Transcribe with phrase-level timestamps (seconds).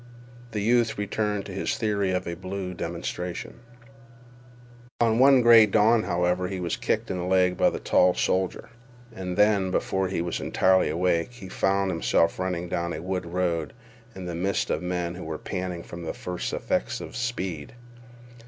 [0.49, 3.59] The youth returned to his theory of a blue demonstration.
[4.97, 8.69] One gray dawn, however, he was kicked in the leg by the tall soldier,
[9.15, 13.73] and then, before he was entirely awake, he found himself running down a wood road
[14.15, 17.75] in the midst of men who were panting from the first effects of speed.